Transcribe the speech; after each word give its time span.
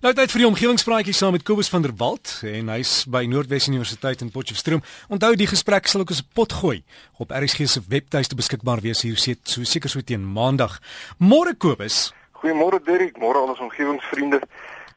Nou 0.00 0.14
tyd 0.16 0.32
vir 0.32 0.40
die 0.40 0.46
omgewingspraatjie 0.48 1.12
saam 1.12 1.34
met 1.36 1.42
Kobus 1.44 1.68
van 1.68 1.82
der 1.84 1.92
Walt 2.00 2.30
en 2.48 2.70
hy's 2.72 3.02
by 3.12 3.20
Noordwes 3.28 3.66
Universiteit 3.68 4.22
in 4.24 4.30
Potchefstroom. 4.32 4.80
Onthou 5.12 5.34
die 5.36 5.48
gesprek 5.50 5.90
sal 5.92 6.00
ook 6.06 6.14
as 6.14 6.22
'n 6.22 6.30
pot 6.32 6.54
gooi 6.56 6.80
op 7.18 7.28
RSG 7.28 7.68
se 7.68 7.82
webtuiste 7.84 8.34
beskikbaar 8.34 8.80
wees 8.80 9.02
hier 9.02 9.18
so 9.18 9.34
so 9.44 9.62
seker 9.62 9.90
so 9.90 10.00
teen 10.00 10.24
Maandag. 10.24 10.80
Môre 11.18 11.52
Kobus. 11.54 12.14
Goeiemôre 12.32 12.80
Dirk, 12.82 13.18
môre 13.18 13.36
al 13.36 13.50
ons 13.50 13.60
omgewingsvriende. 13.60 14.40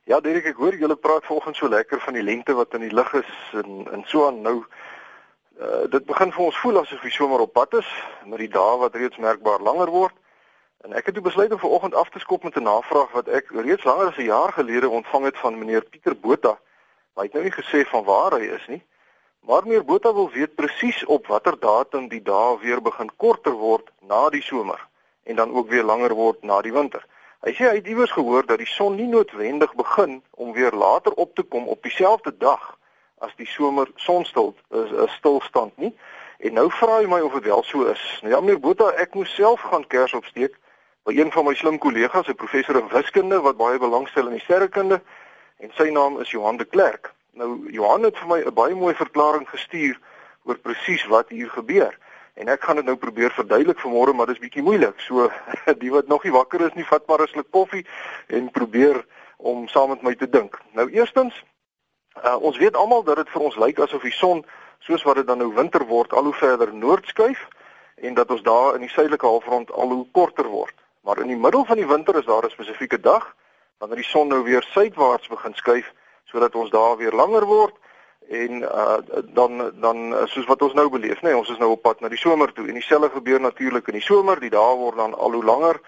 Ja 0.06 0.22
Dirk, 0.22 0.46
ek 0.46 0.56
hoor 0.56 0.74
julle 0.74 0.96
praat 0.96 1.26
vanoggend 1.26 1.56
so 1.56 1.68
lekker 1.68 2.00
van 2.00 2.14
die 2.14 2.24
lente 2.24 2.54
wat 2.54 2.74
in 2.74 2.82
die 2.82 2.96
lug 2.96 3.14
is 3.14 3.32
en 3.52 3.88
en 3.92 4.04
so 4.08 4.28
aan 4.28 4.42
nou. 4.42 4.64
Uh, 5.60 5.84
dit 5.90 6.06
begin 6.06 6.32
vir 6.32 6.46
ons 6.46 6.60
voel 6.60 6.80
asof 6.80 7.02
die 7.02 7.12
somer 7.12 7.40
op 7.40 7.54
pad 7.54 7.74
is 7.74 7.90
met 8.26 8.40
die 8.40 8.50
dae 8.50 8.78
wat 8.78 8.96
reeds 8.96 9.18
merkbaar 9.18 9.60
langer 9.60 9.92
word. 9.92 10.16
En 10.84 10.92
ek 10.94 11.06
het 11.06 11.14
toe 11.16 11.24
besluit 11.24 11.52
om 11.52 11.60
vanoggend 11.60 11.96
af 11.96 12.10
te 12.10 12.20
skop 12.20 12.44
met 12.44 12.56
'n 12.56 12.64
navraag 12.64 13.12
wat 13.12 13.28
ek 13.28 13.50
reeds 13.50 13.84
langer 13.84 14.08
as 14.08 14.18
'n 14.18 14.32
jaar 14.36 14.52
gelede 14.54 14.90
ontvang 14.90 15.26
het 15.26 15.38
van 15.38 15.58
meneer 15.58 15.84
Pieter 15.84 16.16
Botha. 16.18 16.60
Hy 17.16 17.24
het 17.24 17.34
nou 17.34 17.44
nie 17.44 17.52
gesê 17.52 17.88
van 17.88 18.04
waar 18.04 18.32
hy 18.32 18.44
is 18.58 18.68
nie, 18.68 18.84
maar 19.40 19.64
meneer 19.64 19.86
Botha 19.86 20.14
wil 20.14 20.30
weet 20.30 20.56
presies 20.56 21.06
op 21.06 21.28
watter 21.28 21.60
datum 21.60 22.08
die 22.08 22.22
dae 22.22 22.60
weer 22.60 22.82
begin 22.82 23.10
korter 23.16 23.52
word 23.52 23.92
na 24.02 24.30
die 24.30 24.42
somer 24.42 24.88
en 25.24 25.36
dan 25.36 25.54
ook 25.54 25.70
weer 25.70 25.84
langer 25.84 26.14
word 26.14 26.44
na 26.44 26.62
die 26.62 26.74
winter. 26.74 27.06
Hy 27.40 27.52
sê 27.52 27.64
hy 27.70 27.76
het 27.76 27.88
iewers 27.88 28.12
gehoor 28.12 28.46
dat 28.46 28.58
die 28.58 28.68
son 28.68 28.96
nie 28.96 29.08
noodwendig 29.08 29.76
begin 29.76 30.24
om 30.32 30.52
weer 30.54 30.72
later 30.72 31.12
op 31.12 31.36
te 31.36 31.44
kom 31.44 31.68
op 31.68 31.84
dieselfde 31.84 32.38
dag 32.38 32.78
as 33.18 33.32
die 33.36 33.48
somer 33.48 33.88
sonstil 33.96 34.56
is 34.70 34.92
'n 34.92 35.08
stilstand 35.08 35.78
nie. 35.78 35.96
En 36.40 36.54
nou 36.54 36.72
vra 36.72 36.98
hy 36.98 37.06
my 37.06 37.20
of 37.20 37.34
dit 37.34 37.44
wel 37.44 37.64
so 37.64 37.84
is. 37.84 38.20
Nou 38.22 38.34
ja 38.34 38.40
meneer 38.40 38.60
Botha, 38.60 38.92
ek 38.92 39.14
moes 39.14 39.36
self 39.36 39.62
gaan 39.62 39.88
kers 39.88 40.14
opsteek 40.14 40.60
by 41.04 41.14
een 41.18 41.32
van 41.32 41.46
my 41.46 41.54
slim 41.54 41.78
kollegas, 41.78 42.28
'n 42.28 42.36
professor 42.36 42.76
in 42.76 42.88
wiskunde 42.88 43.42
wat 43.42 43.58
baie 43.58 43.78
belangstel 43.80 44.26
in 44.26 44.38
die 44.38 44.44
sterrekunde 44.44 45.02
en 45.58 45.72
sy 45.74 45.90
naam 45.90 46.20
is 46.20 46.32
Johan 46.32 46.58
de 46.58 46.66
Klerk. 46.66 47.14
Nou 47.32 47.72
Johan 47.72 48.04
het 48.04 48.18
vir 48.18 48.28
my 48.28 48.40
'n 48.40 48.54
baie 48.54 48.76
mooi 48.76 48.96
verklaring 48.96 49.50
gestuur 49.50 50.00
oor 50.44 50.58
presies 50.58 51.06
wat 51.06 51.30
hier 51.30 51.50
gebeur. 51.50 51.98
En 52.34 52.48
ek 52.48 52.64
gaan 52.64 52.76
dit 52.76 52.86
nou 52.86 52.96
probeer 52.96 53.32
verduidelik 53.32 53.80
vanmôre, 53.80 54.14
maar 54.14 54.26
dit 54.26 54.36
is 54.36 54.42
bietjie 54.42 54.64
moeilik. 54.64 55.00
So 55.00 55.32
die 55.84 55.92
wat 55.92 56.08
nog 56.08 56.24
nie 56.24 56.32
wakker 56.32 56.62
is 56.62 56.74
nie, 56.74 56.86
vat 56.86 57.08
maar 57.08 57.22
'n 57.22 57.28
sluk 57.28 57.52
koffie 57.52 57.86
en 58.28 58.52
probeer 58.52 59.06
om 59.38 59.68
saam 59.68 59.90
met 59.90 60.02
my 60.02 60.16
te 60.16 60.30
dink. 60.30 60.60
Nou 60.72 60.90
eerstens, 60.90 61.44
uh, 62.24 62.36
ons 62.40 62.58
weet 62.58 62.76
almal 62.76 63.04
dat 63.04 63.16
dit 63.16 63.30
vir 63.30 63.42
ons 63.42 63.56
lyk 63.56 63.80
asof 63.80 64.02
die 64.02 64.12
son 64.12 64.46
soos 64.80 65.04
wat 65.04 65.16
dit 65.16 65.28
dan 65.28 65.38
nou 65.38 65.54
winter 65.54 65.86
word, 65.86 66.14
al 66.14 66.24
hoe 66.24 66.34
verder 66.34 66.74
noord 66.74 67.08
skuif 67.08 67.48
en 67.96 68.14
dat 68.14 68.32
ons 68.32 68.42
daar 68.42 68.76
in 68.76 68.82
die 68.82 68.90
suidelike 68.90 69.26
halfrond 69.26 69.72
al 69.72 69.90
hoe 69.90 70.08
korter 70.12 70.48
word. 70.48 70.83
Maar 71.04 71.20
in 71.20 71.28
die 71.28 71.38
middel 71.38 71.66
van 71.66 71.76
die 71.76 71.88
winter 71.88 72.16
is 72.16 72.26
daar 72.26 72.46
'n 72.46 72.50
spesifieke 72.50 73.00
dag 73.00 73.36
wanneer 73.78 73.98
die 73.98 74.08
son 74.08 74.28
nou 74.28 74.44
weer 74.44 74.64
suidwaarts 74.64 75.28
begin 75.28 75.54
skuif 75.54 75.94
sodat 76.24 76.56
ons 76.56 76.70
daar 76.70 76.98
weer 76.98 77.12
langer 77.12 77.46
word 77.46 77.76
en 78.28 78.62
uh, 78.62 78.98
dan 79.34 79.72
dan 79.80 80.16
soos 80.26 80.46
wat 80.46 80.62
ons 80.62 80.74
nou 80.74 80.90
beleef, 80.90 81.22
nê, 81.22 81.30
nee, 81.30 81.38
ons 81.38 81.50
is 81.50 81.58
nou 81.58 81.72
op 81.72 81.82
pad 81.82 82.00
na 82.00 82.08
die 82.08 82.18
somer 82.18 82.54
toe 82.54 82.68
en 82.68 82.74
dieselfde 82.74 83.10
gebeur 83.10 83.42
natuurlik 83.42 83.88
in 83.88 83.94
die 83.94 84.02
somer, 84.02 84.40
die 84.40 84.50
dae 84.50 84.76
word 84.76 84.98
dan 84.98 85.14
al 85.14 85.32
hoe 85.32 85.44
langer 85.44 85.82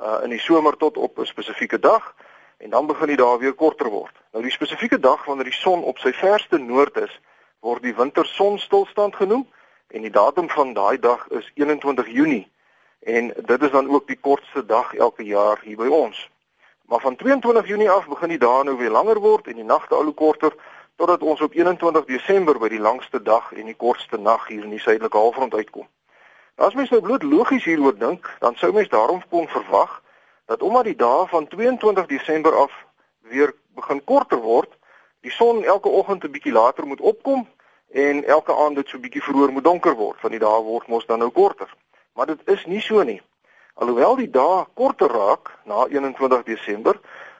uh, 0.00 0.18
in 0.22 0.30
die 0.30 0.42
somer 0.42 0.76
tot 0.76 0.96
op 0.96 1.18
'n 1.18 1.24
spesifieke 1.24 1.78
dag 1.78 2.14
en 2.56 2.70
dan 2.70 2.86
begin 2.86 3.06
die 3.06 3.16
dae 3.16 3.38
weer 3.38 3.54
korter 3.54 3.90
word. 3.90 4.14
Nou 4.32 4.42
die 4.42 4.52
spesifieke 4.52 4.98
dag 4.98 5.24
wanneer 5.24 5.44
die 5.44 5.60
son 5.60 5.82
op 5.82 5.98
sy 5.98 6.12
verste 6.12 6.58
noord 6.58 6.96
is, 6.96 7.20
word 7.60 7.82
die 7.82 7.94
wintersonstilstand 7.94 9.16
genoem 9.16 9.46
en 9.88 10.02
die 10.02 10.10
datum 10.10 10.50
van 10.50 10.72
daai 10.72 10.98
dag 10.98 11.28
is 11.28 11.50
21 11.54 12.08
Junie 12.08 12.50
en 13.00 13.32
dit 13.46 13.62
is 13.62 13.70
dan 13.70 13.90
ook 13.90 14.06
die 14.06 14.18
kortste 14.20 14.66
dag 14.66 14.94
elke 14.94 15.24
jaar 15.24 15.60
hier 15.62 15.76
by 15.76 15.86
ons. 15.86 16.30
Maar 16.86 17.00
van 17.00 17.16
22 17.16 17.66
Junie 17.66 17.90
af 17.90 18.08
begin 18.08 18.28
die 18.28 18.38
dae 18.38 18.64
nou 18.64 18.76
weer 18.76 18.90
langer 18.90 19.20
word 19.20 19.46
en 19.46 19.54
die 19.54 19.64
nagte 19.64 19.94
al 19.94 20.04
hoe 20.04 20.14
korter 20.14 20.54
totdat 20.96 21.22
ons 21.22 21.40
op 21.40 21.52
21 21.52 22.04
Desember 22.04 22.58
by 22.58 22.68
die 22.68 22.80
langste 22.80 23.22
dag 23.22 23.52
en 23.52 23.66
die 23.66 23.76
kortste 23.76 24.18
nag 24.18 24.46
hier 24.48 24.64
in 24.64 24.70
die 24.70 24.80
suidelike 24.80 25.18
halfrond 25.18 25.54
uitkom. 25.54 25.88
Nou 26.56 26.68
as 26.68 26.74
mens 26.74 26.90
nou 26.90 27.02
bloot 27.04 27.22
logies 27.22 27.64
hieroor 27.68 27.98
dink, 27.98 28.30
dan 28.40 28.54
sou 28.56 28.72
mens 28.72 28.88
daarom 28.88 29.20
kon 29.28 29.48
verwag 29.48 30.02
dat 30.46 30.62
omdat 30.62 30.84
die 30.84 30.96
dae 30.96 31.26
van 31.28 31.48
22 31.48 32.06
Desember 32.06 32.54
af 32.56 32.72
weer 33.28 33.52
begin 33.74 34.04
korter 34.04 34.38
word, 34.40 34.70
die 35.20 35.30
son 35.34 35.64
elke 35.64 35.88
oggend 35.88 36.24
'n 36.24 36.30
bietjie 36.30 36.52
later 36.52 36.86
moet 36.86 37.00
opkom 37.00 37.48
en 37.90 38.24
elke 38.24 38.54
aand 38.54 38.76
dit 38.76 38.88
so 38.88 38.98
bietjie 38.98 39.22
vroeër 39.22 39.52
moet 39.52 39.64
donker 39.64 39.94
word, 39.94 40.20
want 40.20 40.32
die 40.32 40.44
dae 40.46 40.62
word 40.62 40.86
mos 40.86 41.06
dan 41.06 41.18
nou 41.18 41.30
korter. 41.30 41.68
Maar 42.16 42.26
dit 42.26 42.40
is 42.44 42.64
nie 42.66 42.80
so 42.80 43.02
nie. 43.02 43.20
Alhoewel 43.74 44.16
die 44.16 44.30
dae 44.32 44.64
korter 44.74 45.12
raak 45.12 45.50
na 45.68 45.84
21 45.92 46.46
Desember, 46.48 46.96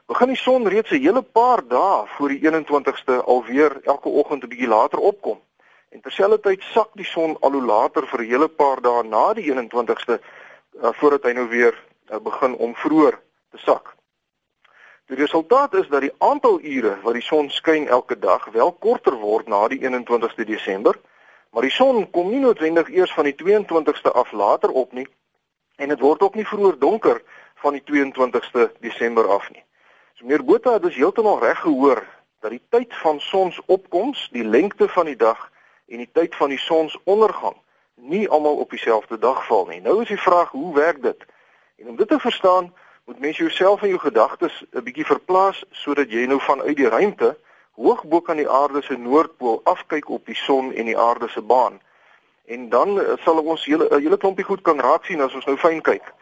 begin 0.06 0.28
die 0.28 0.37
son 0.37 0.69
reeds 0.69 0.91
'n 0.91 1.00
hele 1.00 1.22
paar 1.22 1.62
dae 1.69 2.04
voor 2.16 2.28
die 2.28 2.41
21ste 2.44 3.25
alweer 3.25 3.81
elke 3.82 4.09
oggend 4.09 4.44
'n 4.44 4.48
bietjie 4.48 4.69
later 4.69 4.98
opkom. 4.98 5.41
En 5.88 6.00
terselfdertyd 6.00 6.62
sak 6.62 6.91
die 6.92 7.09
son 7.09 7.36
al 7.41 7.53
hoe 7.53 7.65
later 7.65 8.06
vir 8.06 8.20
'n 8.20 8.31
hele 8.31 8.48
paar 8.48 8.81
dae 8.81 9.03
na 9.03 9.32
die 9.32 9.48
21ste 9.50 10.20
uh, 10.20 10.92
voordat 10.92 11.22
hy 11.22 11.32
nou 11.32 11.48
weer 11.48 11.75
uh, 12.10 12.19
begin 12.19 12.56
om 12.56 12.75
vroeër 12.75 13.19
te 13.50 13.59
sak. 13.59 13.94
Die 15.06 15.16
resultaat 15.16 15.75
is 15.75 15.88
dat 15.88 16.00
die 16.00 16.15
aantal 16.19 16.60
ure 16.60 16.98
wat 17.03 17.15
die 17.15 17.22
son 17.22 17.50
skyn 17.50 17.88
elke 17.88 18.19
dag 18.19 18.44
wel 18.53 18.72
korter 18.72 19.15
word 19.15 19.48
na 19.48 19.69
die 19.69 19.81
21ste 19.81 20.44
Desember. 20.44 20.98
Maar 21.56 21.65
die 21.65 21.75
son 21.75 22.11
kom 22.11 22.27
nie 22.28 22.39
noodwendig 22.39 22.89
eers 22.93 23.12
van 23.17 23.25
die 23.25 23.34
22ste 23.34 24.11
af 24.12 24.33
later 24.33 24.71
op 24.71 24.91
nie 24.93 25.06
en 25.77 25.89
dit 25.89 26.00
word 26.00 26.21
ook 26.21 26.34
nie 26.37 26.44
vroeër 26.44 26.75
donker 26.78 27.22
van 27.62 27.72
die 27.72 27.81
22ste 27.81 28.67
Desember 28.84 29.25
af 29.33 29.47
nie. 29.55 29.62
So 30.15 30.27
meneer 30.27 30.45
Botha 30.45 30.75
het 30.75 30.83
dus 30.83 30.99
heeltemal 31.00 31.41
reg 31.41 31.61
gehoor 31.61 32.03
dat 32.45 32.53
die 32.53 32.61
tyd 32.69 32.93
van 33.00 33.21
sonsopkoms, 33.21 34.28
die 34.37 34.45
lengte 34.45 34.89
van 34.89 35.09
die 35.09 35.16
dag 35.16 35.49
en 35.89 36.05
die 36.05 36.11
tyd 36.12 36.37
van 36.37 36.53
die 36.53 36.61
sonsondergang 36.61 37.56
nie 37.95 38.28
almal 38.28 38.61
op 38.61 38.71
dieselfde 38.71 39.19
dag 39.19 39.41
val 39.47 39.65
nie. 39.72 39.81
Nou 39.81 40.03
is 40.03 40.12
die 40.12 40.21
vraag, 40.21 40.53
hoe 40.53 40.75
werk 40.75 41.00
dit? 41.03 41.25
En 41.81 41.89
om 41.89 41.97
dit 41.97 42.09
te 42.09 42.21
verstaan, 42.21 42.69
moet 43.09 43.19
mens 43.19 43.37
jouself 43.37 43.81
en 43.81 43.97
jou 43.97 44.00
gedagtes 44.05 44.65
'n 44.75 44.84
bietjie 44.84 45.09
verplaas 45.09 45.65
sodat 45.71 46.12
jy 46.12 46.27
nou 46.27 46.41
vanuit 46.41 46.77
die 46.77 46.89
ruimte 46.89 47.39
hoog 47.76 48.04
bo 48.04 48.20
kan 48.20 48.37
die 48.37 48.48
aarde 48.48 48.82
se 48.82 48.97
noordpool 48.97 49.60
afkyk 49.64 50.09
op 50.10 50.26
die 50.26 50.37
son 50.37 50.72
en 50.72 50.84
die 50.84 50.98
aarde 50.98 51.28
se 51.28 51.42
baan. 51.42 51.81
En 52.44 52.69
dan 52.69 53.00
eh, 53.00 53.12
sal 53.25 53.38
ons 53.42 53.64
hele 53.64 53.88
'n 53.91 54.03
hele 54.03 54.16
klompie 54.16 54.44
goed 54.44 54.62
kan 54.62 54.81
raak 54.81 55.04
sien 55.04 55.20
as 55.20 55.34
ons 55.34 55.44
nou 55.44 55.56
fyn 55.56 55.82
kyk. 55.82 56.12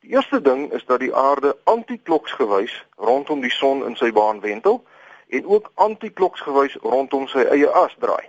Die 0.00 0.10
eerste 0.10 0.40
ding 0.40 0.72
is 0.72 0.84
dat 0.84 1.00
die 1.00 1.14
aarde 1.14 1.56
antikloksgewys 1.64 2.86
rondom 2.96 3.40
die 3.40 3.50
son 3.50 3.84
in 3.86 3.96
sy 3.96 4.12
baan 4.12 4.40
wentel 4.40 4.84
en 5.28 5.46
ook 5.46 5.70
antikloksgewys 5.74 6.76
rondom 6.82 7.26
sy 7.28 7.38
eie 7.38 7.70
as 7.70 7.94
draai. 7.98 8.26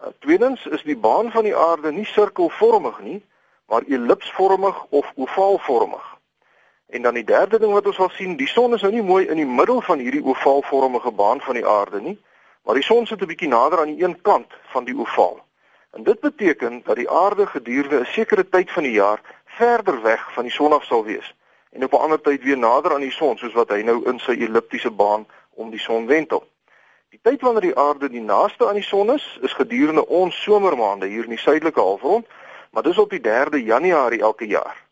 Uh, 0.00 0.08
tweedens 0.18 0.66
is 0.66 0.82
die 0.82 0.96
baan 0.96 1.30
van 1.30 1.44
die 1.44 1.56
aarde 1.56 1.92
nie 1.92 2.04
sirkelvormig 2.04 3.00
nie, 3.00 3.24
maar 3.66 3.82
ellipsvormig 3.88 4.84
of 4.90 5.12
ovaalvormig. 5.14 6.19
En 6.90 7.02
dan 7.02 7.14
die 7.14 7.24
derde 7.24 7.58
ding 7.58 7.72
wat 7.72 7.86
ons 7.86 7.96
wil 7.96 8.08
sien, 8.10 8.36
die 8.36 8.48
son 8.48 8.74
is 8.74 8.82
nou 8.82 8.90
nie 8.92 9.02
mooi 9.02 9.26
in 9.30 9.38
die 9.38 9.46
middel 9.46 9.80
van 9.80 10.00
hierdie 10.02 10.24
ovaalvormige 10.24 11.10
baan 11.14 11.40
van 11.40 11.54
die 11.54 11.66
aarde 11.66 12.00
nie, 12.02 12.16
maar 12.66 12.74
die 12.74 12.82
son 12.82 13.06
sit 13.06 13.20
'n 13.22 13.30
bietjie 13.30 13.48
nader 13.48 13.78
aan 13.80 13.94
die 13.94 14.04
een 14.04 14.20
kant 14.20 14.50
van 14.72 14.84
die 14.84 14.96
ovaal. 14.98 15.38
En 15.90 16.02
dit 16.02 16.20
beteken 16.20 16.80
dat 16.84 16.96
die 16.96 17.10
aarde 17.10 17.46
gedurende 17.46 18.00
'n 18.00 18.04
sekere 18.04 18.48
tyd 18.48 18.70
van 18.70 18.82
die 18.82 18.92
jaar 18.92 19.20
verder 19.44 20.02
weg 20.02 20.32
van 20.32 20.42
die 20.42 20.52
son 20.52 20.72
af 20.72 20.84
sal 20.84 21.04
wees 21.04 21.34
en 21.70 21.84
op 21.84 21.92
'n 21.92 22.02
ander 22.02 22.20
tyd 22.20 22.42
weer 22.42 22.58
nader 22.58 22.94
aan 22.94 23.06
die 23.06 23.18
son 23.20 23.38
soos 23.38 23.52
wat 23.52 23.68
hy 23.68 23.82
nou 23.82 24.04
in 24.04 24.18
sy 24.18 24.32
elliptiese 24.32 24.90
baan 24.90 25.26
om 25.50 25.70
die 25.70 25.80
son 25.80 26.06
wentel. 26.06 26.44
Die 27.08 27.20
tyd 27.22 27.40
wanneer 27.40 27.62
die 27.62 27.76
aarde 27.76 28.08
die 28.08 28.20
naaste 28.20 28.68
aan 28.68 28.74
die 28.74 28.90
son 28.92 29.12
is, 29.14 29.38
is 29.42 29.52
gedurende 29.52 30.06
ons 30.06 30.42
somermaande 30.42 31.06
hier 31.06 31.22
in 31.22 31.36
die 31.36 31.38
suidelike 31.38 31.80
halfrond, 31.80 32.26
maar 32.70 32.82
dis 32.82 32.98
op 32.98 33.10
die 33.10 33.20
3de 33.20 33.64
Januarie 33.64 34.20
elke 34.20 34.46
jaar 34.46 34.89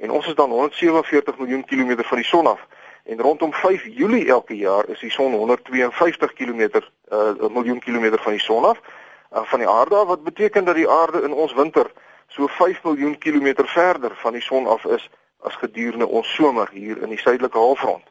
en 0.00 0.10
ons 0.10 0.26
is 0.26 0.34
dan 0.34 0.50
147 0.50 1.38
miljoen 1.38 1.64
kilometer 1.64 2.04
van 2.04 2.16
die 2.16 2.26
son 2.26 2.46
af 2.46 2.66
en 3.04 3.20
rondom 3.20 3.52
5 3.52 3.84
Julie 3.84 4.28
elke 4.28 4.56
jaar 4.56 4.88
is 4.88 5.00
die 5.00 5.10
son 5.10 5.32
152 5.32 6.32
kilometer 6.32 6.90
uh, 7.12 7.48
miljoen 7.48 7.80
kilometer 7.80 8.22
van 8.22 8.32
die 8.32 8.40
son 8.40 8.64
af 8.64 8.80
uh, 8.80 9.44
van 9.44 9.58
die 9.58 9.68
aarde 9.68 9.94
af 9.94 10.06
wat 10.06 10.24
beteken 10.24 10.64
dat 10.64 10.74
die 10.74 10.88
aarde 10.88 11.22
in 11.22 11.32
ons 11.32 11.54
winter 11.54 11.90
so 12.26 12.46
5 12.46 12.82
miljoen 12.82 13.18
kilometer 13.18 13.68
verder 13.68 14.14
van 14.14 14.32
die 14.32 14.42
son 14.42 14.66
af 14.66 14.84
is 14.84 15.10
as 15.40 15.56
gedurende 15.56 16.06
ons 16.06 16.34
somer 16.34 16.68
hier 16.72 17.02
in 17.02 17.08
die 17.08 17.18
suidelike 17.18 17.58
halfrond. 17.58 18.04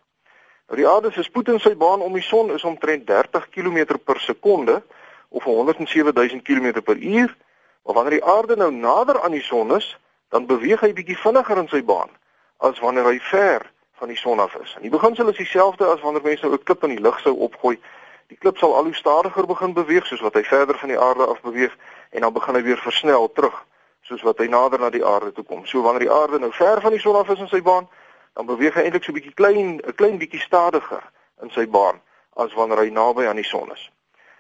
Nou 0.68 0.78
die 0.78 0.88
aarde 0.88 1.12
se 1.12 1.24
spoed 1.24 1.50
in 1.50 1.60
sy 1.60 1.76
baan 1.78 2.02
om 2.02 2.14
die 2.14 2.26
son 2.26 2.52
is 2.54 2.64
omtrent 2.64 3.08
30 3.08 3.50
km 3.50 3.98
per 4.06 4.20
sekonde 4.20 4.82
of 5.30 5.46
107000 5.46 6.44
km 6.44 6.82
per 6.84 6.98
uur. 6.98 7.36
Maar 7.84 7.94
wanneer 7.94 8.20
die 8.20 8.26
aarde 8.26 8.56
nou 8.56 8.72
nader 8.72 9.22
aan 9.22 9.32
die 9.32 9.44
son 9.46 9.76
is, 9.76 9.98
dan 10.30 10.46
beweeg 10.46 10.82
hy 10.82 10.94
bietjie 10.94 11.18
vinniger 11.18 11.58
in 11.58 11.68
sy 11.68 11.84
baan 11.84 12.10
as 12.58 12.80
wanneer 12.80 13.08
hy 13.10 13.20
ver 13.20 13.66
van 14.00 14.08
die 14.08 14.18
son 14.18 14.40
af 14.40 14.56
is. 14.56 14.76
En 14.76 14.82
die 14.82 14.94
beginsel 14.94 15.28
is 15.28 15.38
dieselfde 15.38 15.86
as 15.86 16.02
wanneer 16.02 16.24
mense 16.24 16.46
nou 16.46 16.54
'n 16.54 16.64
klip 16.64 16.84
in 16.84 16.96
die 16.96 17.02
lug 17.02 17.20
sou 17.20 17.36
opgooi. 17.36 17.80
Die 18.28 18.38
klip 18.38 18.58
sal 18.58 18.76
al 18.76 18.84
hoe 18.84 18.94
stadiger 18.96 19.46
begin 19.46 19.74
beweeg 19.74 20.06
soos 20.06 20.22
wat 20.22 20.34
hy 20.34 20.44
verder 20.44 20.78
van 20.78 20.90
die 20.90 21.00
aarde 21.00 21.26
af 21.26 21.42
beweeg 21.42 21.78
en 22.10 22.22
dan 22.22 22.34
begin 22.34 22.56
hy 22.56 22.62
weer 22.62 22.78
versnel 22.78 23.32
terug 23.32 23.66
soos 24.02 24.22
wat 24.22 24.38
hy 24.38 24.48
nader 24.48 24.80
na 24.80 24.90
die 24.90 25.06
aarde 25.06 25.32
toe 25.32 25.44
kom. 25.44 25.66
So 25.66 25.82
wanneer 25.82 26.08
die 26.08 26.12
aarde 26.12 26.40
nou 26.40 26.52
ver 26.52 26.82
van 26.82 26.92
die 26.92 27.00
son 27.00 27.16
af 27.16 27.30
is 27.30 27.40
in 27.40 27.48
sy 27.48 27.62
baan, 27.62 27.88
dan 28.34 28.46
beweeg 28.46 28.74
hy 28.74 28.82
eintlik 28.88 29.04
so 29.04 29.14
bietjie 29.14 29.34
klein 29.34 29.82
'n 29.84 29.96
klein 29.96 30.18
bietjie 30.18 30.40
stadiger 30.40 31.04
in 31.42 31.50
sy 31.50 31.68
baan 31.68 32.02
as 32.36 32.54
wanneer 32.54 32.78
hy 32.78 32.90
naby 32.90 33.28
aan 33.28 33.36
die 33.36 33.50
son 33.50 33.72
is. 33.72 33.92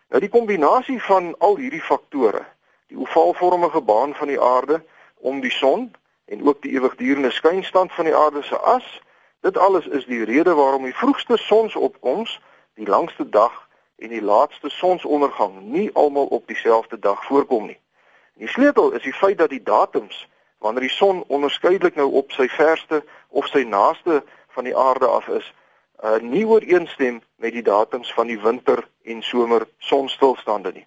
Nou 0.09 0.21
die 0.21 0.29
kombinasie 0.29 1.01
van 1.01 1.35
al 1.39 1.57
hierdie 1.57 1.81
faktore, 1.81 2.45
die 2.87 2.97
ovaalvormige 2.97 3.81
baan 3.81 4.15
van 4.15 4.27
die 4.27 4.41
aarde 4.41 4.81
om 5.19 5.41
die 5.41 5.51
son 5.51 5.91
en 6.25 6.47
ook 6.47 6.61
die 6.61 6.71
ewigdurende 6.71 7.31
skynstand 7.31 7.93
van 7.93 8.05
die 8.05 8.15
aarde 8.15 8.43
se 8.43 8.57
as, 8.57 9.01
dit 9.41 9.57
alles 9.57 9.87
is 9.87 10.05
die 10.05 10.23
rede 10.23 10.53
waarom 10.53 10.83
die 10.83 10.95
vroegste 10.95 11.37
sonsopkoms, 11.37 12.39
die 12.75 12.87
langste 12.87 13.29
dag 13.29 13.67
en 13.95 14.09
die 14.09 14.21
laaste 14.21 14.69
sonsondergang 14.69 15.61
nie 15.61 15.89
almal 15.93 16.25
op 16.25 16.47
dieselfde 16.47 16.99
dag 16.99 17.25
voorkom 17.25 17.65
nie. 17.65 17.79
Die 18.39 18.47
sleutel 18.47 18.91
is 18.91 19.03
die 19.03 19.13
feit 19.13 19.37
dat 19.37 19.49
die 19.49 19.63
datums 19.63 20.27
wanneer 20.59 20.87
die 20.87 20.95
son 20.95 21.23
onderskeidelik 21.27 21.95
nou 21.95 22.11
op 22.11 22.31
sy 22.31 22.47
verste 22.51 23.03
of 23.29 23.47
sy 23.47 23.63
naaste 23.63 24.23
van 24.55 24.67
die 24.67 24.75
aarde 24.77 25.07
af 25.07 25.27
is, 25.27 25.47
uh, 26.03 26.19
nie 26.21 26.45
ooreenstem 26.47 27.21
met 27.35 27.55
die 27.55 27.63
datums 27.63 28.13
van 28.13 28.27
die 28.27 28.39
winter 28.39 28.83
en 29.03 29.21
somer 29.23 29.67
sonstilstande 29.77 30.71
nie. 30.75 30.85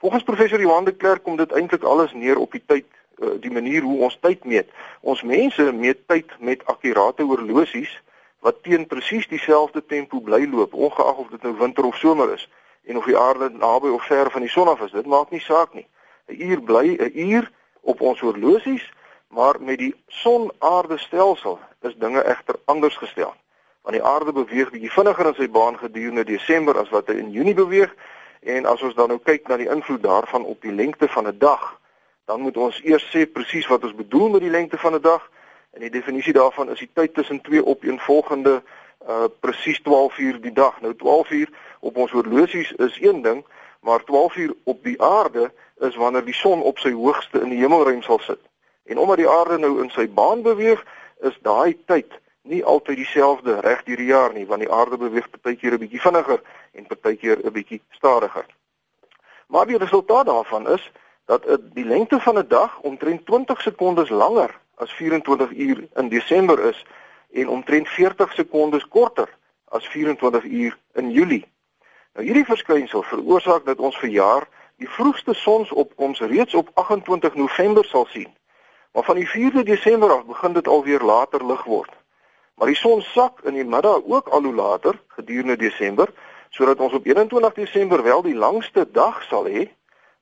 Volgens 0.00 0.22
professor 0.22 0.60
Johan 0.60 0.84
de 0.84 0.92
Klerk 0.92 1.22
kom 1.24 1.36
dit 1.36 1.52
eintlik 1.52 1.82
alles 1.82 2.12
neer 2.12 2.38
op 2.38 2.52
die 2.52 2.62
tyd 2.66 2.84
uh, 3.18 3.36
die 3.40 3.50
manier 3.50 3.82
hoe 3.82 4.00
ons 4.08 4.18
tyd 4.20 4.44
meet. 4.44 4.70
Ons 5.00 5.22
mense 5.22 5.72
meet 5.72 6.06
tyd 6.06 6.32
met 6.38 6.64
akkurate 6.66 7.22
horlosies 7.22 7.92
wat 8.40 8.62
teen 8.62 8.86
presies 8.86 9.28
dieselfde 9.28 9.82
tempo 9.86 10.20
bly 10.20 10.46
loop 10.46 10.74
ongeag 10.74 11.16
of 11.16 11.28
dit 11.30 11.42
nou 11.42 11.56
winter 11.58 11.84
of 11.84 11.96
somer 11.96 12.32
is 12.32 12.48
en 12.86 12.96
of 12.96 13.04
die 13.04 13.18
aarde 13.18 13.50
naby 13.50 13.88
of 13.88 14.06
ver 14.06 14.30
van 14.30 14.40
die 14.40 14.50
son 14.50 14.68
af 14.68 14.80
is. 14.80 14.92
Dit 14.94 15.06
maak 15.06 15.30
nie 15.30 15.40
saak 15.40 15.74
nie. 15.74 15.86
'n 16.28 16.42
Uur 16.50 16.60
bly 16.62 16.96
'n 16.98 17.12
uur 17.14 17.50
op 17.80 18.00
ons 18.00 18.20
horlosies, 18.20 18.92
maar 19.28 19.56
met 19.60 19.78
die 19.78 19.94
son-aarde 20.06 20.98
stelsel 20.98 21.58
is 21.82 21.94
dinge 21.98 22.22
egter 22.22 22.54
anders 22.64 22.96
gestel. 22.96 23.34
Want 23.82 23.96
die 23.96 24.04
aarde 24.04 24.32
beweeg 24.32 24.70
bietjie 24.70 24.90
vinniger 24.90 25.26
in 25.26 25.34
sy 25.34 25.48
baan 25.50 25.78
gedurende 25.78 26.24
Desember 26.24 26.78
as 26.78 26.90
wat 26.90 27.06
hy 27.06 27.18
in 27.22 27.30
Junie 27.30 27.54
beweeg 27.54 27.94
en 28.42 28.66
as 28.66 28.82
ons 28.82 28.94
dan 28.94 29.08
nou 29.08 29.18
kyk 29.18 29.48
na 29.48 29.56
die 29.56 29.70
invloed 29.70 30.02
daarvan 30.02 30.44
op 30.44 30.60
die 30.62 30.72
lengte 30.72 31.08
van 31.08 31.26
'n 31.26 31.38
dag, 31.38 31.78
dan 32.26 32.40
moet 32.40 32.56
ons 32.56 32.78
eers 32.82 33.06
sê 33.14 33.24
presies 33.30 33.66
wat 33.70 33.84
ons 33.86 33.94
bedoel 33.94 34.28
met 34.34 34.42
die 34.42 34.50
lengte 34.50 34.78
van 34.78 34.94
'n 34.94 35.00
dag. 35.00 35.30
En 35.70 35.80
die 35.80 35.90
definisie 35.90 36.32
daarvan 36.32 36.70
is 36.70 36.78
die 36.78 36.90
tyd 36.92 37.14
tussen 37.14 37.40
twee 37.40 37.66
opeenvolgende 37.66 38.62
uh 39.08 39.28
presies 39.40 39.80
12 39.82 40.18
uur 40.18 40.40
die 40.40 40.52
dag. 40.52 40.80
Nou 40.80 40.94
12 40.94 41.30
uur 41.30 41.50
op 41.80 41.96
ons 41.96 42.10
horlosies 42.10 42.72
is 42.72 43.00
een 43.00 43.22
ding, 43.22 43.44
maar 43.80 44.04
12 44.04 44.36
uur 44.36 44.54
op 44.64 44.82
die 44.82 45.02
aarde 45.02 45.52
is 45.78 45.96
wanneer 45.96 46.24
die 46.24 46.34
son 46.34 46.62
op 46.62 46.78
sy 46.78 46.92
hoogste 46.92 47.40
in 47.40 47.48
die 47.48 47.58
hemelruim 47.58 48.02
sal 48.02 48.18
sit. 48.18 48.40
En 48.84 48.98
omdat 48.98 49.16
die 49.16 49.28
aarde 49.28 49.58
nou 49.58 49.82
in 49.82 49.90
sy 49.90 50.08
baan 50.08 50.42
beweeg, 50.42 50.84
is 51.20 51.38
daai 51.42 51.78
tyd 51.86 52.20
nie 52.42 52.64
altyd 52.64 52.96
dieselfde 52.96 53.60
reg 53.60 53.82
deur 53.84 53.96
die 53.96 54.10
jaar 54.10 54.32
nie, 54.32 54.46
want 54.46 54.60
die 54.60 54.72
aarde 54.72 54.96
beweeg 54.96 55.30
partykeer 55.30 55.72
'n 55.72 55.78
bietjie 55.78 56.00
vinniger 56.00 56.42
en 56.72 56.86
partykeer 56.86 57.38
'n 57.44 57.52
bietjie 57.52 57.82
stadiger. 57.90 58.46
Maar 59.46 59.66
die 59.66 59.78
resultaat 59.78 60.26
daarvan 60.26 60.68
is 60.68 60.92
dat 61.26 61.46
die 61.74 61.84
lengte 61.84 62.20
van 62.20 62.38
'n 62.38 62.48
dag 62.48 62.78
omtrent 62.80 63.26
20 63.26 63.60
sekondes 63.60 64.08
langer 64.08 64.58
as 64.74 64.92
24 64.92 65.50
uur 65.50 65.88
in 65.94 66.08
Desember 66.08 66.60
is 66.60 66.86
en 67.32 67.48
omtrent 67.48 67.88
40 67.88 68.32
sekondes 68.32 68.88
korter 68.88 69.28
as 69.64 69.86
24 69.86 70.44
uur 70.44 70.78
in 70.94 71.10
Julie. 71.10 71.46
Nou 72.12 72.24
hierdie 72.24 72.44
verskynsel 72.44 73.02
veroorsaak 73.02 73.64
dat 73.64 73.78
ons 73.78 73.96
verjaar 73.96 74.48
die 74.76 74.88
vroegste 74.88 75.34
sonsopkoms 75.34 76.20
reeds 76.20 76.54
op 76.54 76.70
28 76.74 77.34
November 77.34 77.84
sal 77.84 78.06
sien. 78.06 78.28
Maar 78.92 79.04
van 79.04 79.16
die 79.16 79.28
4de 79.28 79.62
Desember 79.62 80.12
af 80.12 80.24
begin 80.24 80.52
dit 80.52 80.68
alweer 80.68 81.00
later 81.00 81.46
lig 81.46 81.64
word. 81.64 81.92
Maar 82.54 82.66
die 82.66 82.76
son 82.76 83.02
sak 83.02 83.40
in 83.44 83.54
die 83.54 83.64
middag 83.64 84.00
ook 84.04 84.28
al 84.28 84.42
hoe 84.42 84.54
later 84.54 85.00
gedurende 85.06 85.56
Desember 85.56 86.08
sodat 86.50 86.80
ons 86.80 86.92
op 86.92 87.04
21 87.04 87.52
Desember 87.52 88.02
wel 88.02 88.22
die 88.22 88.34
langste 88.34 88.86
dag 88.90 89.22
sal 89.22 89.44
hê 89.44 89.68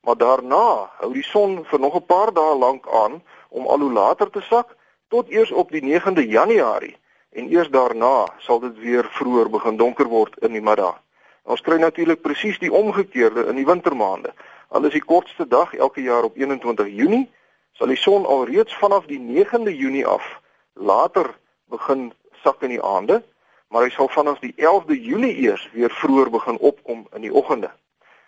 Maar 0.04 0.16
daarna 0.16 0.90
hou 1.00 1.12
die 1.12 1.24
son 1.24 1.64
vir 1.64 1.80
nog 1.80 1.94
'n 1.96 2.06
paar 2.06 2.32
dae 2.32 2.58
lank 2.58 2.88
aan 2.88 3.22
om 3.48 3.66
al 3.66 3.78
hoe 3.78 3.92
later 3.92 4.30
te 4.30 4.40
sak 4.40 4.76
tot 5.08 5.28
eers 5.28 5.50
op 5.50 5.70
die 5.70 5.82
9de 5.82 6.26
Januarie 6.28 6.96
en 7.32 7.52
eers 7.52 7.68
daarna 7.68 8.26
sal 8.38 8.60
dit 8.60 8.78
weer 8.78 9.04
vroeër 9.04 9.50
begin 9.50 9.76
donker 9.76 10.06
word 10.06 10.36
in 10.38 10.52
die 10.52 10.60
middag. 10.60 11.00
Ons 11.42 11.60
kry 11.60 11.76
natuurlik 11.76 12.20
presies 12.20 12.58
die 12.58 12.72
omgekeerde 12.72 13.46
in 13.46 13.56
die 13.56 13.66
wintermaande. 13.66 14.32
Al 14.68 14.84
is 14.84 14.92
die 14.92 15.04
kortste 15.04 15.46
dag 15.48 15.74
elke 15.74 16.02
jaar 16.02 16.22
op 16.22 16.36
21 16.36 16.88
Junie, 16.88 17.30
sal 17.72 17.86
die 17.86 17.96
son 17.96 18.26
alreeds 18.26 18.76
vanaf 18.76 19.06
die 19.06 19.20
9de 19.20 19.76
Junie 19.76 20.06
af 20.06 20.40
later 20.72 21.34
begin 21.68 22.12
sak 22.42 22.62
in 22.62 22.68
die 22.68 22.82
aande, 22.82 23.22
maar 23.68 23.82
hy 23.82 23.90
sal 23.90 24.08
vanaf 24.08 24.38
die 24.38 24.54
11de 24.56 25.00
Julie 25.00 25.34
eers 25.36 25.68
weer 25.72 25.90
vroeër 25.90 26.30
begin 26.30 26.58
opkom 26.58 27.06
in 27.12 27.20
die 27.20 27.34
oggende. 27.34 27.70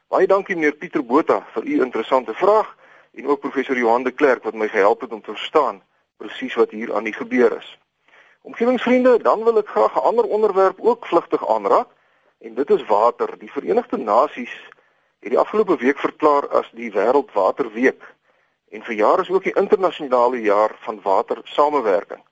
Baie 0.06 0.28
dankie 0.30 0.54
meneer 0.54 0.76
Pieter 0.78 1.02
Botha 1.02 1.40
vir 1.52 1.64
u 1.66 1.80
interessante 1.82 2.34
vraag 2.38 2.68
en 3.18 3.26
ook 3.26 3.40
professor 3.40 3.76
Johan 3.76 4.04
de 4.06 4.12
Klerk 4.14 4.44
wat 4.46 4.54
my 4.54 4.68
gehelp 4.70 5.00
het 5.00 5.12
om 5.12 5.22
te 5.22 5.34
verstaan 5.34 5.80
presies 6.16 6.54
wat 6.54 6.70
hier 6.70 6.94
aan 6.94 7.04
die 7.04 7.12
gebeur 7.12 7.56
is. 7.56 7.72
Omgewingsvriende, 8.46 9.16
dan 9.22 9.42
wil 9.44 9.58
ek 9.58 9.68
graag 9.68 9.98
'n 9.98 10.06
ander 10.10 10.24
onderwerp 10.24 10.78
ook 10.78 11.06
vlugtig 11.06 11.48
aanraak 11.48 11.88
en 12.38 12.54
dit 12.54 12.70
is 12.70 12.86
water. 12.86 13.38
Die 13.38 13.50
Verenigde 13.50 13.96
Nasies 13.96 14.54
het 15.20 15.30
die 15.30 15.38
afgelope 15.38 15.76
week 15.76 15.98
verklaar 15.98 16.48
as 16.48 16.70
die 16.70 16.92
Wêreldwaterweek 16.92 18.02
en 18.70 18.82
vir 18.82 18.94
jare 18.94 19.22
is 19.22 19.30
ook 19.30 19.42
die 19.42 19.58
internasionale 19.58 20.40
jaar 20.40 20.76
van 20.86 21.00
water 21.02 21.40
samewerking. 21.42 22.22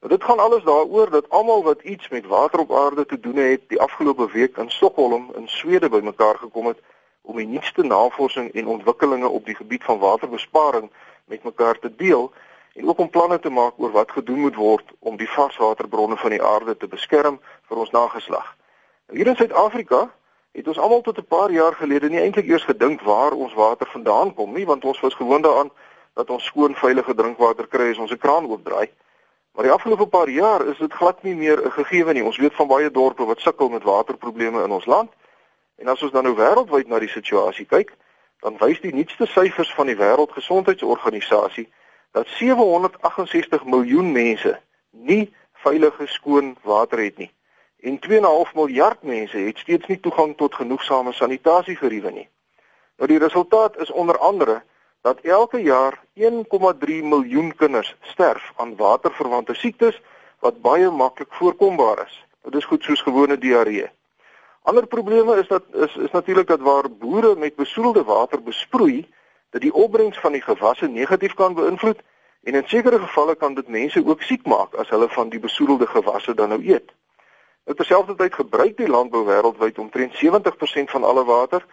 Nou 0.00 0.16
dit 0.16 0.24
gaan 0.24 0.38
alles 0.38 0.62
daaroor 0.62 1.10
dat 1.10 1.28
almal 1.28 1.62
wat 1.62 1.82
iets 1.82 2.08
met 2.08 2.26
water 2.26 2.58
op 2.58 2.72
aarde 2.72 3.06
te 3.06 3.20
doen 3.20 3.36
het, 3.36 3.68
die 3.68 3.80
afgelope 3.80 4.30
week 4.32 4.56
in 4.56 4.70
Stockholm 4.70 5.30
in 5.36 5.48
Swede 5.48 5.88
bymekaar 5.88 6.38
gekom 6.38 6.66
het 6.66 6.80
om 7.28 7.36
die 7.36 7.46
nuutste 7.46 7.84
navorsing 7.84 8.52
en 8.56 8.66
ontwikkelinge 8.66 9.28
op 9.28 9.44
die 9.44 9.54
gebied 9.54 9.84
van 9.84 9.98
waterbesparing 9.98 10.90
met 11.24 11.44
mekaar 11.44 11.78
te 11.78 11.90
deel 11.96 12.32
en 12.74 12.88
ook 12.88 12.98
om 12.98 13.10
planne 13.10 13.38
te 13.38 13.50
maak 13.50 13.76
oor 13.76 13.92
wat 13.92 14.12
gedoen 14.16 14.40
moet 14.40 14.56
word 14.56 14.92
om 14.98 15.16
die 15.20 15.28
varswaterbronne 15.28 16.16
van 16.16 16.30
die 16.30 16.42
aarde 16.42 16.76
te 16.76 16.88
beskerm 16.88 17.36
vir 17.68 17.82
ons 17.84 17.92
nageslag. 17.92 18.54
Nou, 19.06 19.18
hier 19.18 19.28
in 19.28 19.36
Suid-Afrika 19.36 20.06
het 20.56 20.68
ons 20.72 20.78
almal 20.78 21.04
tot 21.04 21.18
'n 21.18 21.28
paar 21.28 21.52
jaar 21.52 21.76
gelede 21.76 22.08
nie 22.08 22.20
eintlik 22.20 22.48
eers 22.48 22.64
gedink 22.64 23.04
waar 23.04 23.32
ons 23.32 23.54
water 23.54 23.86
vandaan 23.92 24.34
kom 24.34 24.52
nie, 24.52 24.66
want 24.66 24.84
ons 24.84 25.00
was 25.00 25.14
gewoond 25.14 25.44
daaraan 25.44 25.70
dat 26.14 26.30
ons 26.30 26.44
skoon 26.44 26.74
veilige 26.74 27.14
drinkwater 27.14 27.66
kry 27.66 27.90
as 27.90 27.98
ons 27.98 28.12
'n 28.12 28.24
kraan 28.24 28.48
oopdraai. 28.48 28.88
Maar 29.52 29.64
die 29.64 29.72
afgelope 29.72 30.06
paar 30.06 30.28
jaar 30.28 30.66
is 30.66 30.78
dit 30.78 30.92
glad 30.92 31.22
nie 31.22 31.34
meer 31.34 31.64
'n 31.64 31.70
gegeewe 31.70 32.12
nie. 32.12 32.24
Ons 32.24 32.36
weet 32.38 32.54
van 32.54 32.66
baie 32.66 32.90
dorpe 32.90 33.24
wat 33.24 33.40
sukkel 33.40 33.68
met 33.68 33.82
waterprobleme 33.82 34.64
in 34.64 34.70
ons 34.70 34.86
land. 34.86 35.10
En 35.78 35.88
as 35.88 36.02
ons 36.02 36.12
dan 36.12 36.26
nou 36.26 36.34
wêreldwyd 36.34 36.88
na 36.90 36.98
die 36.98 37.10
situasie 37.10 37.66
kyk, 37.66 37.92
dan 38.42 38.58
wys 38.58 38.80
die 38.82 38.94
nuutste 38.94 39.26
syfers 39.26 39.70
van 39.74 39.86
die 39.90 39.96
Wêreldgesondheidsorganisasie 39.98 41.68
dat 42.16 42.26
768 42.38 43.64
miljoen 43.64 44.12
mense 44.12 44.58
nie 44.90 45.28
veilige 45.62 46.06
skoon 46.06 46.56
water 46.62 47.02
het 47.02 47.18
nie. 47.18 47.30
En 47.80 47.98
2.5 48.02 48.54
miljard 48.54 49.02
mense 49.02 49.38
het 49.38 49.58
steeds 49.58 49.86
nie 49.86 50.00
toegang 50.00 50.36
tot 50.36 50.54
genoegsame 50.54 51.12
sanitasiegeriewe 51.12 52.10
nie. 52.10 52.28
Nou 52.98 53.10
die 53.10 53.18
resultaat 53.22 53.78
is 53.78 53.90
onder 53.90 54.18
andere 54.18 54.62
dat 55.06 55.20
elke 55.20 55.62
jaar 55.62 56.00
1,3 56.14 57.02
miljoen 57.02 57.54
kinders 57.54 57.94
sterf 58.00 58.52
aan 58.56 58.76
waterverwante 58.76 59.54
siektes 59.54 60.00
wat 60.38 60.60
baie 60.62 60.90
maklik 60.90 61.32
voorkombaar 61.32 62.02
is. 62.06 62.26
Dit 62.42 62.54
is 62.54 62.64
goed 62.64 62.82
soos 62.82 63.02
gewone 63.02 63.38
diarree. 63.38 63.90
Ander 64.62 64.86
probleme 64.86 65.36
is 65.36 65.48
dat 65.48 65.62
is 65.72 65.96
is 65.96 66.10
natuurlik 66.10 66.46
dat 66.46 66.60
waar 66.60 66.90
boere 66.90 67.36
met 67.36 67.56
besoedelde 67.56 68.04
water 68.04 68.42
besproei, 68.42 69.08
dat 69.50 69.60
die 69.60 69.74
opbrengs 69.74 70.18
van 70.18 70.32
die 70.32 70.42
gewasse 70.42 70.86
negatief 70.86 71.34
kan 71.34 71.54
beïnvloed 71.54 72.00
en 72.42 72.54
in 72.54 72.66
sekere 72.66 72.98
gevalle 72.98 73.34
kan 73.34 73.54
dit 73.54 73.68
mense 73.68 74.06
ook 74.06 74.22
siek 74.22 74.46
maak 74.46 74.74
as 74.74 74.88
hulle 74.88 75.08
van 75.08 75.28
die 75.28 75.40
besoedelde 75.40 75.86
gewasse 75.86 76.34
dan 76.34 76.48
nou 76.48 76.60
eet. 76.64 76.92
Nou 77.64 77.76
terselfdertyd 77.76 78.34
gebruik 78.34 78.76
die 78.76 78.88
landbou 78.88 79.24
wêreldwyd 79.24 79.78
omtrent 79.78 80.14
70% 80.24 80.90
van 80.90 81.04
alle 81.04 81.24
water 81.24 81.66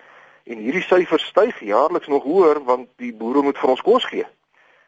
en 0.43 0.57
hierdie 0.57 0.83
syfer 0.83 1.19
styg 1.19 1.59
jaarliks 1.59 2.07
nog 2.07 2.23
hoër 2.23 2.63
want 2.63 2.89
die 2.95 3.13
boere 3.13 3.41
moet 3.41 3.57
vir 3.57 3.69
ons 3.69 3.81
kos 3.81 4.05
gee. 4.05 4.25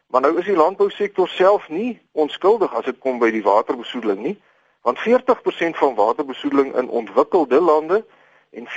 Maar 0.06 0.20
nou 0.20 0.38
is 0.38 0.44
die 0.44 0.56
landbousektor 0.56 1.28
self 1.28 1.68
nie 1.68 1.98
onskuldig 2.12 2.74
as 2.74 2.84
dit 2.84 2.98
kom 2.98 3.18
by 3.18 3.30
die 3.30 3.42
waterbesoedeling 3.42 4.22
nie 4.22 4.36
want 4.88 4.98
40% 4.98 5.76
van 5.76 5.94
waterbesoedeling 5.94 6.76
in 6.76 6.88
ontwikkelde 6.88 7.60
lande 7.60 8.04
en 8.50 8.66
54% 8.66 8.68